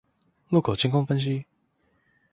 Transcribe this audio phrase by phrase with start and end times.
[0.49, 1.45] 路口監控分析